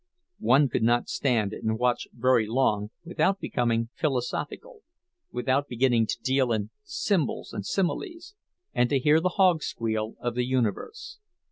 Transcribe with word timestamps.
One 0.39 0.67
could 0.67 0.81
not 0.81 1.09
stand 1.09 1.53
and 1.53 1.77
watch 1.77 2.07
very 2.11 2.47
long 2.47 2.89
without 3.05 3.39
becoming 3.39 3.89
philosophical, 3.93 4.81
without 5.31 5.67
beginning 5.67 6.07
to 6.07 6.17
deal 6.23 6.51
in 6.51 6.71
symbols 6.81 7.53
and 7.53 7.63
similes, 7.63 8.33
and 8.73 8.89
to 8.89 8.97
hear 8.97 9.19
the 9.19 9.29
hog 9.37 9.61
squeal 9.61 10.15
of 10.19 10.33
the 10.33 10.45
universe. 10.47 11.19